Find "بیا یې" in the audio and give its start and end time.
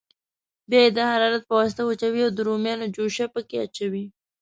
0.69-0.89